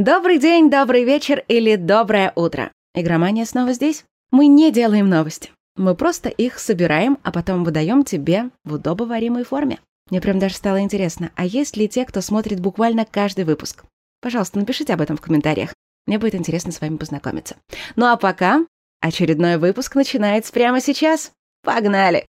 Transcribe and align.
Добрый 0.00 0.38
день, 0.38 0.70
добрый 0.70 1.04
вечер 1.04 1.44
или 1.46 1.76
доброе 1.76 2.32
утро. 2.34 2.72
Игромания 2.94 3.44
снова 3.44 3.74
здесь. 3.74 4.06
Мы 4.30 4.46
не 4.46 4.72
делаем 4.72 5.10
новости. 5.10 5.50
Мы 5.76 5.94
просто 5.94 6.30
их 6.30 6.58
собираем, 6.58 7.18
а 7.22 7.30
потом 7.30 7.64
выдаем 7.64 8.02
тебе 8.02 8.48
в 8.64 8.72
удобоваримой 8.72 9.44
форме. 9.44 9.78
Мне 10.08 10.22
прям 10.22 10.38
даже 10.38 10.54
стало 10.54 10.80
интересно, 10.80 11.32
а 11.36 11.44
есть 11.44 11.76
ли 11.76 11.86
те, 11.86 12.06
кто 12.06 12.22
смотрит 12.22 12.60
буквально 12.60 13.04
каждый 13.04 13.44
выпуск? 13.44 13.84
Пожалуйста, 14.22 14.58
напишите 14.58 14.94
об 14.94 15.02
этом 15.02 15.18
в 15.18 15.20
комментариях. 15.20 15.74
Мне 16.06 16.18
будет 16.18 16.34
интересно 16.34 16.72
с 16.72 16.80
вами 16.80 16.96
познакомиться. 16.96 17.56
Ну 17.94 18.06
а 18.06 18.16
пока 18.16 18.64
очередной 19.02 19.58
выпуск 19.58 19.96
начинается 19.96 20.50
прямо 20.50 20.80
сейчас. 20.80 21.30
Погнали! 21.62 22.24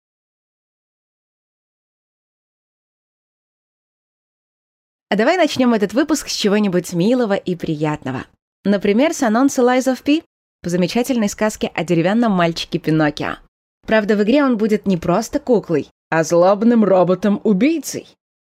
А 5.10 5.16
давай 5.16 5.38
начнем 5.38 5.72
этот 5.72 5.94
выпуск 5.94 6.28
с 6.28 6.34
чего-нибудь 6.34 6.92
милого 6.92 7.34
и 7.34 7.54
приятного. 7.54 8.26
Например, 8.64 9.14
с 9.14 9.22
анонса 9.22 9.62
Lies 9.62 9.92
of 9.92 10.02
P 10.02 10.22
по 10.62 10.68
замечательной 10.68 11.30
сказке 11.30 11.70
о 11.74 11.84
деревянном 11.84 12.32
мальчике 12.32 12.78
Пиноккио. 12.78 13.38
Правда, 13.86 14.16
в 14.16 14.22
игре 14.22 14.44
он 14.44 14.58
будет 14.58 14.86
не 14.86 14.98
просто 14.98 15.40
куклой, 15.40 15.88
а 16.10 16.24
злобным 16.24 16.84
роботом-убийцей. 16.84 18.06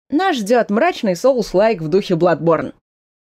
Нас 0.08 0.36
ждет 0.36 0.70
мрачный 0.70 1.14
соус-лайк 1.14 1.82
в 1.82 1.88
духе 1.88 2.14
Bloodborne. 2.14 2.72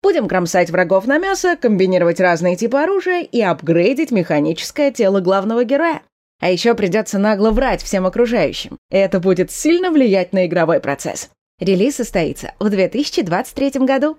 Будем 0.01 0.29
кромсать 0.29 0.69
врагов 0.69 1.07
на 1.07 1.17
мясо, 1.17 1.57
комбинировать 1.57 2.21
разные 2.21 2.55
типы 2.55 2.77
оружия 2.77 3.21
и 3.21 3.41
апгрейдить 3.41 4.11
механическое 4.11 4.91
тело 4.91 5.19
главного 5.19 5.65
героя. 5.65 6.03
А 6.39 6.51
еще 6.51 6.73
придется 6.73 7.17
нагло 7.17 7.51
врать 7.51 7.81
всем 7.81 8.05
окружающим. 8.05 8.77
Это 8.89 9.19
будет 9.19 9.51
сильно 9.51 9.91
влиять 9.91 10.31
на 10.31 10.45
игровой 10.45 10.79
процесс. 10.79 11.31
Релиз 11.59 11.95
состоится 11.95 12.53
в 12.59 12.69
2023 12.69 13.85
году. 13.85 14.17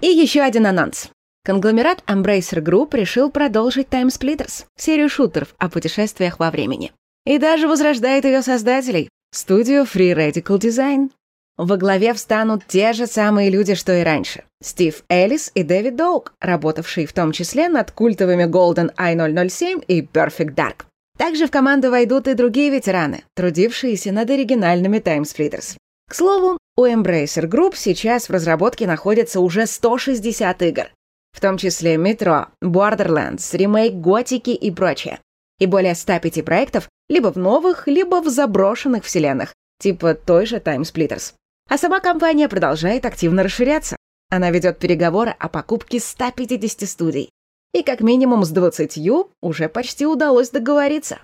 И 0.00 0.08
еще 0.08 0.40
один 0.40 0.66
анонс. 0.66 1.10
Конгломерат 1.44 2.02
Embracer 2.08 2.60
Group 2.60 2.96
решил 2.96 3.30
продолжить 3.30 3.86
Time 3.86 4.08
Splitters, 4.08 4.64
серию 4.76 5.08
шутеров 5.08 5.54
о 5.58 5.68
путешествиях 5.68 6.40
во 6.40 6.50
времени. 6.50 6.90
И 7.24 7.38
даже 7.38 7.68
возрождает 7.68 8.24
ее 8.24 8.42
создателей, 8.42 9.08
студию 9.32 9.84
Free 9.84 10.12
Radical 10.12 10.58
Design. 10.58 11.10
Во 11.56 11.76
главе 11.76 12.12
встанут 12.14 12.66
те 12.66 12.92
же 12.92 13.06
самые 13.06 13.48
люди, 13.50 13.76
что 13.76 13.96
и 13.96 14.02
раньше. 14.02 14.42
Стив 14.60 15.04
Эллис 15.08 15.52
и 15.54 15.62
Дэвид 15.62 15.94
Доук, 15.94 16.34
работавшие 16.40 17.06
в 17.06 17.12
том 17.12 17.30
числе 17.30 17.68
над 17.68 17.92
культовыми 17.92 18.42
Golden 18.42 18.92
i007 18.96 19.84
и 19.86 20.02
Perfect 20.02 20.56
Dark. 20.56 20.84
Также 21.16 21.46
в 21.46 21.50
команду 21.52 21.90
войдут 21.90 22.26
и 22.26 22.34
другие 22.34 22.70
ветераны, 22.70 23.22
трудившиеся 23.34 24.10
над 24.10 24.28
оригинальными 24.30 24.98
Time 24.98 25.22
Splitters. 25.22 25.76
К 26.08 26.14
слову, 26.14 26.56
у 26.76 26.84
Embracer 26.84 27.48
Group 27.48 27.74
сейчас 27.74 28.28
в 28.28 28.32
разработке 28.32 28.86
находится 28.86 29.40
уже 29.40 29.66
160 29.66 30.62
игр, 30.62 30.84
в 31.32 31.40
том 31.40 31.58
числе 31.58 31.96
Metro, 31.96 32.46
Borderlands, 32.62 33.56
ремейк 33.56 33.94
Готики 33.94 34.50
и 34.50 34.70
прочее. 34.70 35.18
И 35.58 35.66
более 35.66 35.96
105 35.96 36.44
проектов 36.44 36.88
либо 37.08 37.32
в 37.32 37.36
новых, 37.36 37.88
либо 37.88 38.20
в 38.20 38.28
заброшенных 38.28 39.04
вселенных, 39.04 39.52
типа 39.80 40.14
той 40.14 40.46
же 40.46 40.58
Time 40.58 40.82
Splitters. 40.82 41.34
А 41.68 41.76
сама 41.76 41.98
компания 41.98 42.48
продолжает 42.48 43.04
активно 43.04 43.42
расширяться. 43.42 43.96
Она 44.30 44.50
ведет 44.50 44.78
переговоры 44.78 45.34
о 45.38 45.48
покупке 45.48 45.98
150 45.98 46.88
студий. 46.88 47.30
И 47.72 47.82
как 47.82 48.00
минимум 48.00 48.44
с 48.44 48.50
20 48.50 48.98
уже 49.42 49.68
почти 49.68 50.06
удалось 50.06 50.50
договориться. 50.50 51.18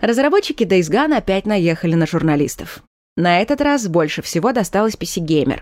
Разработчики 0.00 0.64
Days 0.64 0.90
Gone 0.90 1.14
опять 1.14 1.44
наехали 1.44 1.94
на 1.94 2.06
журналистов. 2.06 2.82
На 3.16 3.40
этот 3.40 3.60
раз 3.60 3.86
больше 3.86 4.22
всего 4.22 4.52
досталось 4.52 4.94
PC 4.94 5.24
Gamer, 5.24 5.60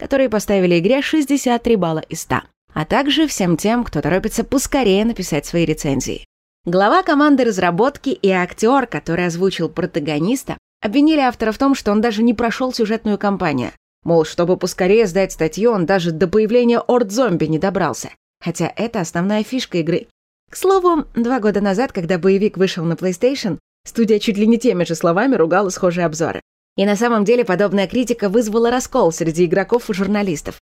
которые 0.00 0.28
поставили 0.28 0.80
игре 0.80 1.00
63 1.00 1.76
балла 1.76 2.00
из 2.00 2.22
100, 2.22 2.40
а 2.74 2.84
также 2.84 3.28
всем 3.28 3.56
тем, 3.56 3.84
кто 3.84 4.00
торопится 4.00 4.42
поскорее 4.42 5.04
написать 5.04 5.46
свои 5.46 5.64
рецензии. 5.64 6.24
Глава 6.64 7.04
команды 7.04 7.44
разработки 7.44 8.08
и 8.08 8.30
актер, 8.30 8.88
который 8.88 9.26
озвучил 9.26 9.68
протагониста, 9.68 10.58
обвинили 10.82 11.20
автора 11.20 11.52
в 11.52 11.58
том, 11.58 11.76
что 11.76 11.92
он 11.92 12.00
даже 12.00 12.24
не 12.24 12.34
прошел 12.34 12.72
сюжетную 12.72 13.16
кампанию. 13.16 13.70
Мол, 14.04 14.24
чтобы 14.24 14.56
поскорее 14.56 15.06
сдать 15.06 15.32
статью, 15.32 15.70
он 15.70 15.86
даже 15.86 16.10
до 16.10 16.26
появления 16.26 16.80
орд-зомби 16.80 17.44
не 17.44 17.60
добрался. 17.60 18.10
Хотя 18.44 18.72
это 18.74 19.00
основная 19.00 19.44
фишка 19.44 19.78
игры. 19.78 20.08
К 20.50 20.56
слову, 20.56 21.04
два 21.14 21.38
года 21.38 21.60
назад, 21.60 21.92
когда 21.92 22.18
боевик 22.18 22.56
вышел 22.56 22.84
на 22.84 22.94
PlayStation, 22.94 23.58
студия 23.84 24.18
чуть 24.18 24.36
ли 24.36 24.46
не 24.46 24.58
теми 24.58 24.84
же 24.84 24.94
словами 24.94 25.36
ругала 25.36 25.68
схожие 25.68 26.04
обзоры. 26.04 26.40
И 26.78 26.86
на 26.86 26.94
самом 26.94 27.24
деле 27.24 27.44
подобная 27.44 27.88
критика 27.88 28.28
вызвала 28.28 28.70
раскол 28.70 29.10
среди 29.10 29.46
игроков 29.46 29.90
и 29.90 29.94
журналистов. 29.94 30.60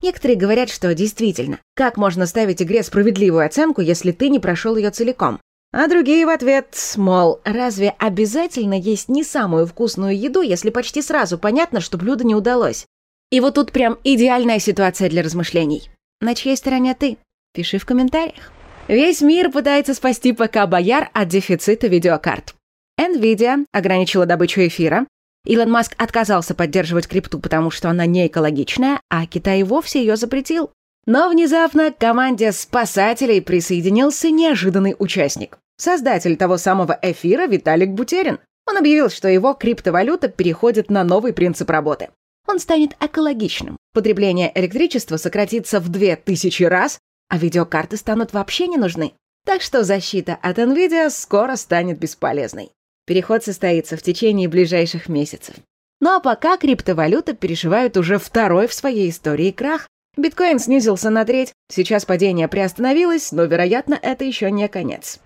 Некоторые 0.00 0.38
говорят, 0.38 0.70
что 0.70 0.94
действительно, 0.94 1.60
как 1.74 1.98
можно 1.98 2.24
ставить 2.24 2.62
игре 2.62 2.82
справедливую 2.82 3.44
оценку, 3.44 3.82
если 3.82 4.12
ты 4.12 4.30
не 4.30 4.38
прошел 4.38 4.76
ее 4.76 4.90
целиком? 4.90 5.40
А 5.70 5.86
другие 5.86 6.24
в 6.24 6.30
ответ, 6.30 6.74
мол, 6.96 7.40
разве 7.44 7.94
обязательно 7.98 8.72
есть 8.72 9.10
не 9.10 9.22
самую 9.22 9.66
вкусную 9.66 10.18
еду, 10.18 10.40
если 10.40 10.70
почти 10.70 11.02
сразу 11.02 11.36
понятно, 11.36 11.80
что 11.80 11.98
блюдо 11.98 12.24
не 12.24 12.34
удалось? 12.34 12.86
И 13.30 13.40
вот 13.40 13.56
тут 13.56 13.70
прям 13.70 13.98
идеальная 14.04 14.60
ситуация 14.60 15.10
для 15.10 15.22
размышлений. 15.22 15.90
На 16.22 16.34
чьей 16.34 16.56
стороне 16.56 16.94
ты? 16.94 17.18
Пиши 17.52 17.76
в 17.76 17.84
комментариях. 17.84 18.52
Весь 18.86 19.20
мир 19.20 19.50
пытается 19.50 19.92
спасти 19.92 20.32
ПК 20.32 20.66
Бояр 20.66 21.10
от 21.12 21.28
дефицита 21.28 21.88
видеокарт. 21.88 22.54
Nvidia 22.98 23.66
ограничила 23.72 24.24
добычу 24.24 24.66
эфира, 24.66 25.06
Илон 25.48 25.70
Маск 25.70 25.94
отказался 25.96 26.54
поддерживать 26.54 27.08
крипту, 27.08 27.40
потому 27.40 27.70
что 27.70 27.88
она 27.88 28.04
не 28.04 28.26
экологичная, 28.26 29.00
а 29.08 29.26
Китай 29.26 29.62
вовсе 29.62 30.00
ее 30.00 30.16
запретил. 30.16 30.70
Но 31.06 31.30
внезапно 31.30 31.90
к 31.90 31.96
команде 31.96 32.52
спасателей 32.52 33.40
присоединился 33.40 34.30
неожиданный 34.30 34.94
участник. 34.98 35.58
Создатель 35.78 36.36
того 36.36 36.58
самого 36.58 36.98
эфира 37.00 37.46
Виталик 37.46 37.88
Бутерин. 37.90 38.40
Он 38.68 38.76
объявил, 38.76 39.08
что 39.08 39.26
его 39.28 39.54
криптовалюта 39.54 40.28
переходит 40.28 40.90
на 40.90 41.02
новый 41.02 41.32
принцип 41.32 41.70
работы. 41.70 42.10
Он 42.46 42.58
станет 42.58 42.94
экологичным. 43.00 43.78
Потребление 43.94 44.52
электричества 44.54 45.16
сократится 45.16 45.80
в 45.80 45.88
2000 45.88 46.62
раз, 46.64 46.98
а 47.30 47.38
видеокарты 47.38 47.96
станут 47.96 48.34
вообще 48.34 48.66
не 48.66 48.76
нужны. 48.76 49.14
Так 49.46 49.62
что 49.62 49.82
защита 49.82 50.38
от 50.42 50.58
NVIDIA 50.58 51.08
скоро 51.08 51.56
станет 51.56 51.98
бесполезной. 51.98 52.70
Переход 53.08 53.42
состоится 53.42 53.96
в 53.96 54.02
течение 54.02 54.50
ближайших 54.50 55.08
месяцев. 55.08 55.54
Ну 55.98 56.14
а 56.14 56.20
пока 56.20 56.58
криптовалюта 56.58 57.32
переживает 57.32 57.96
уже 57.96 58.18
второй 58.18 58.68
в 58.68 58.74
своей 58.74 59.08
истории 59.08 59.50
крах. 59.50 59.88
Биткоин 60.18 60.58
снизился 60.58 61.08
на 61.08 61.24
треть, 61.24 61.54
сейчас 61.70 62.04
падение 62.04 62.48
приостановилось, 62.48 63.32
но, 63.32 63.44
вероятно, 63.44 63.98
это 64.00 64.24
еще 64.24 64.50
не 64.50 64.68
конец. 64.68 65.20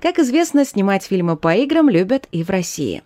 Как 0.00 0.20
известно, 0.20 0.64
снимать 0.64 1.02
фильмы 1.02 1.36
по 1.36 1.56
играм 1.56 1.88
любят 1.88 2.28
и 2.30 2.44
в 2.44 2.50
России. 2.50 3.02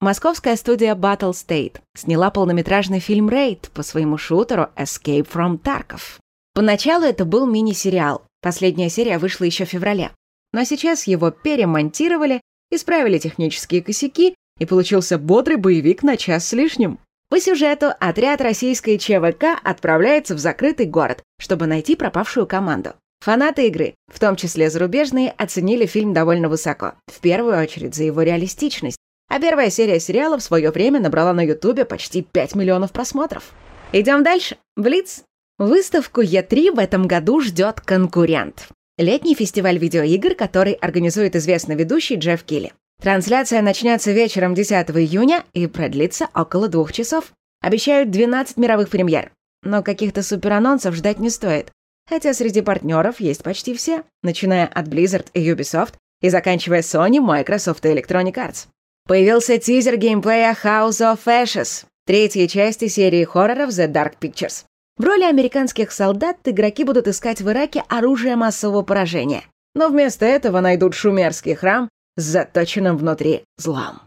Московская 0.00 0.54
студия 0.54 0.94
Battle 0.94 1.32
State 1.32 1.80
сняла 1.96 2.30
полнометражный 2.30 3.00
фильм 3.00 3.28
«Рейд» 3.28 3.70
по 3.74 3.82
своему 3.82 4.16
шутеру 4.16 4.68
Escape 4.76 5.26
from 5.26 5.58
Tarkov. 5.60 6.20
Поначалу 6.54 7.04
это 7.04 7.24
был 7.24 7.46
мини-сериал, 7.46 8.22
последняя 8.42 8.90
серия 8.90 9.18
вышла 9.18 9.44
еще 9.44 9.64
в 9.64 9.70
феврале. 9.70 10.12
Но 10.52 10.62
сейчас 10.62 11.08
его 11.08 11.32
перемонтировали 11.32 12.40
исправили 12.70 13.18
технические 13.18 13.82
косяки, 13.82 14.34
и 14.58 14.64
получился 14.64 15.18
бодрый 15.18 15.56
боевик 15.56 16.02
на 16.02 16.16
час 16.16 16.48
с 16.48 16.52
лишним. 16.52 16.98
По 17.28 17.40
сюжету 17.40 17.92
отряд 17.98 18.40
российской 18.40 18.98
ЧВК 18.98 19.60
отправляется 19.62 20.34
в 20.34 20.38
закрытый 20.38 20.86
город, 20.86 21.22
чтобы 21.38 21.66
найти 21.66 21.96
пропавшую 21.96 22.46
команду. 22.46 22.94
Фанаты 23.20 23.66
игры, 23.66 23.94
в 24.12 24.20
том 24.20 24.36
числе 24.36 24.70
зарубежные, 24.70 25.30
оценили 25.30 25.86
фильм 25.86 26.12
довольно 26.12 26.48
высоко, 26.48 26.94
в 27.06 27.20
первую 27.20 27.60
очередь 27.60 27.94
за 27.94 28.04
его 28.04 28.22
реалистичность. 28.22 28.98
А 29.28 29.40
первая 29.40 29.70
серия 29.70 29.98
сериала 29.98 30.38
в 30.38 30.42
свое 30.42 30.70
время 30.70 31.00
набрала 31.00 31.32
на 31.32 31.44
Ютубе 31.44 31.84
почти 31.84 32.22
5 32.22 32.54
миллионов 32.54 32.92
просмотров. 32.92 33.52
Идем 33.92 34.22
дальше. 34.22 34.56
Блиц. 34.76 35.24
Выставку 35.58 36.22
Е3 36.22 36.72
в 36.72 36.78
этом 36.78 37.08
году 37.08 37.40
ждет 37.40 37.80
конкурент. 37.80 38.68
Летний 38.98 39.34
фестиваль 39.34 39.76
видеоигр, 39.76 40.34
который 40.34 40.72
организует 40.72 41.36
известный 41.36 41.76
ведущий 41.76 42.16
Джефф 42.16 42.42
Килли. 42.44 42.72
Трансляция 43.02 43.60
начнется 43.60 44.10
вечером 44.12 44.54
10 44.54 44.72
июня 44.90 45.44
и 45.52 45.66
продлится 45.66 46.28
около 46.34 46.68
двух 46.68 46.94
часов. 46.94 47.32
Обещают 47.60 48.10
12 48.10 48.56
мировых 48.56 48.88
премьер. 48.88 49.32
Но 49.62 49.82
каких-то 49.82 50.22
суперанонсов 50.22 50.94
ждать 50.94 51.18
не 51.18 51.28
стоит. 51.28 51.72
Хотя 52.08 52.32
среди 52.32 52.62
партнеров 52.62 53.20
есть 53.20 53.42
почти 53.42 53.74
все, 53.74 54.02
начиная 54.22 54.66
от 54.66 54.88
Blizzard 54.88 55.26
и 55.34 55.46
Ubisoft 55.46 55.92
и 56.22 56.30
заканчивая 56.30 56.80
Sony, 56.80 57.20
Microsoft 57.20 57.84
и 57.84 57.88
Electronic 57.88 58.34
Arts. 58.34 58.68
Появился 59.06 59.58
тизер 59.58 59.98
геймплея 59.98 60.56
House 60.64 61.02
of 61.02 61.18
Ashes, 61.26 61.84
третьей 62.06 62.48
части 62.48 62.88
серии 62.88 63.24
хорроров 63.24 63.70
The 63.70 63.92
Dark 63.92 64.14
Pictures. 64.18 64.64
В 64.96 65.04
роли 65.04 65.24
американских 65.24 65.92
солдат 65.92 66.38
игроки 66.44 66.84
будут 66.84 67.06
искать 67.06 67.40
в 67.40 67.50
Ираке 67.50 67.84
оружие 67.88 68.36
массового 68.36 68.82
поражения, 68.82 69.44
но 69.74 69.88
вместо 69.88 70.24
этого 70.24 70.60
найдут 70.60 70.94
шумерский 70.94 71.54
храм 71.54 71.88
с 72.16 72.22
заточенным 72.22 72.96
внутри 72.96 73.44
злом. 73.58 74.00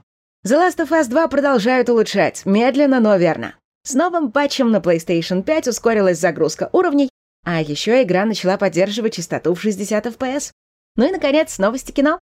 The 0.48 0.58
Last 0.58 0.78
of 0.78 0.90
Us 0.90 1.08
2 1.08 1.28
продолжают 1.28 1.90
улучшать, 1.90 2.46
медленно, 2.46 3.00
но 3.00 3.18
верно. 3.18 3.56
С 3.84 3.94
новым 3.94 4.32
патчем 4.32 4.72
на 4.72 4.78
PlayStation 4.78 5.44
5 5.44 5.68
ускорилась 5.68 6.20
загрузка 6.20 6.70
уровней, 6.74 7.10
А 7.46 7.62
еще 7.62 8.02
игра 8.04 8.26
начала 8.26 8.58
поддерживать 8.58 9.14
частоту 9.14 9.54
в 9.54 9.62
60 9.62 10.08
FPS. 10.08 10.52
Ну 10.96 11.08
и, 11.08 11.12
наконец, 11.12 11.58
новости 11.58 11.92
кино. 11.92 12.20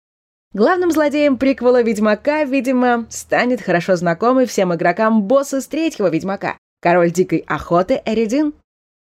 Главным 0.54 0.90
злодеем 0.90 1.36
приквела 1.36 1.82
«Ведьмака», 1.82 2.44
видимо, 2.44 3.06
станет 3.10 3.62
хорошо 3.62 3.96
знакомый 3.96 4.46
всем 4.46 4.74
игрокам 4.74 5.22
босс 5.22 5.54
из 5.54 5.66
третьего 5.66 6.08
«Ведьмака»— 6.08 6.58
король 6.82 7.12
дикой 7.12 7.44
охоты 7.46 8.02
Эридин. 8.04 8.52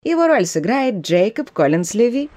Его 0.03 0.27
роль 0.27 0.45
сыграет 0.45 1.05
Джейкоб 1.05 1.51
Коллинс 1.51 1.93
Леви. 1.93 2.29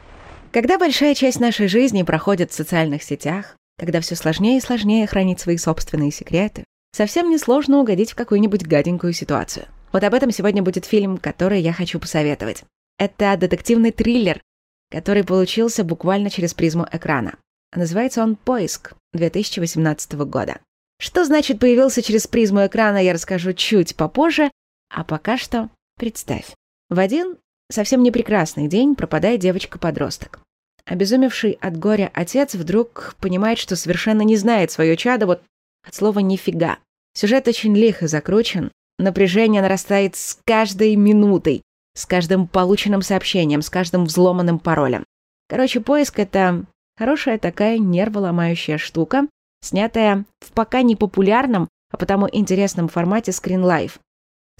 Когда 0.52 0.78
большая 0.78 1.14
часть 1.14 1.40
нашей 1.40 1.66
жизни 1.66 2.02
проходит 2.02 2.50
в 2.50 2.54
социальных 2.54 3.02
сетях, 3.02 3.56
когда 3.78 4.00
все 4.00 4.16
сложнее 4.16 4.58
и 4.58 4.60
сложнее 4.60 5.06
хранить 5.06 5.40
свои 5.40 5.56
собственные 5.56 6.10
секреты, 6.10 6.64
совсем 6.92 7.30
несложно 7.30 7.78
угодить 7.78 8.12
в 8.12 8.16
какую-нибудь 8.16 8.66
гаденькую 8.66 9.14
ситуацию. 9.14 9.66
Вот 9.92 10.04
об 10.04 10.12
этом 10.12 10.30
сегодня 10.30 10.62
будет 10.62 10.84
фильм, 10.84 11.16
который 11.16 11.60
я 11.60 11.72
хочу 11.72 11.98
посоветовать. 11.98 12.64
Это 12.98 13.36
детективный 13.38 13.92
триллер, 13.92 14.42
который 14.90 15.24
получился 15.24 15.84
буквально 15.84 16.28
через 16.28 16.52
призму 16.52 16.86
экрана. 16.92 17.36
Называется 17.74 18.22
он 18.22 18.36
«Поиск» 18.36 18.92
2018 19.14 20.12
года. 20.14 20.58
Что 21.00 21.24
значит 21.24 21.60
появился 21.60 22.02
через 22.02 22.26
призму 22.26 22.66
экрана, 22.66 22.98
я 22.98 23.14
расскажу 23.14 23.54
чуть 23.54 23.96
попозже, 23.96 24.50
а 24.90 25.04
пока 25.04 25.38
что 25.38 25.70
представь. 25.96 26.54
В 26.88 26.98
один 26.98 27.36
совсем 27.70 28.02
не 28.02 28.10
прекрасный 28.10 28.68
день 28.68 28.94
пропадает 28.94 29.40
девочка-подросток. 29.40 30.40
Обезумевший 30.84 31.52
от 31.52 31.78
горя 31.78 32.10
отец 32.12 32.54
вдруг 32.54 33.14
понимает, 33.20 33.58
что 33.58 33.76
совершенно 33.76 34.22
не 34.22 34.36
знает 34.36 34.70
свое 34.70 34.96
чадо 34.96 35.26
вот 35.26 35.42
от 35.86 35.94
слова 35.94 36.18
«нифига». 36.18 36.78
Сюжет 37.14 37.48
очень 37.48 37.76
лихо 37.76 38.08
закручен, 38.08 38.70
напряжение 38.98 39.62
нарастает 39.62 40.16
с 40.16 40.38
каждой 40.44 40.96
минутой, 40.96 41.62
с 41.94 42.06
каждым 42.06 42.46
полученным 42.46 43.02
сообщением, 43.02 43.62
с 43.62 43.70
каждым 43.70 44.04
взломанным 44.04 44.58
паролем. 44.58 45.04
Короче, 45.48 45.80
поиск— 45.80 46.18
это 46.20 46.64
хорошая 46.96 47.38
такая 47.38 47.78
нерволомающая 47.78 48.78
штука, 48.78 49.26
снятая 49.62 50.24
в 50.40 50.52
пока 50.52 50.82
не 50.82 50.96
популярном, 50.96 51.68
а 51.90 51.96
потому 51.96 52.28
интересном 52.30 52.88
формате 52.88 53.32
Screen 53.32 53.64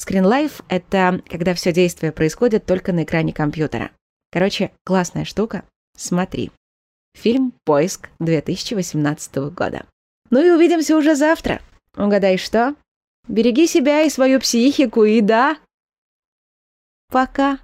Life— 0.08 0.62
это 0.68 1.22
когда 1.28 1.54
все 1.54 1.72
действие 1.72 2.12
происходит 2.12 2.66
только 2.66 2.92
на 2.92 3.04
экране 3.04 3.32
компьютера. 3.32 3.90
Короче, 4.32 4.70
классная 4.84 5.24
штука. 5.24 5.64
Смотри. 5.96 6.50
Фильм 7.14 7.52
«Поиск» 7.64 8.08
2018 8.20 9.52
года. 9.52 9.86
Ну 10.30 10.44
и 10.44 10.50
увидимся 10.50 10.96
уже 10.96 11.16
завтра. 11.16 11.60
Угадай 11.96 12.38
что? 12.38 12.74
Береги 13.28 13.66
себя 13.66 14.02
и 14.02 14.10
свою 14.10 14.40
психику, 14.40 15.04
и 15.04 15.20
да, 15.20 15.56
Пока. 17.10 17.58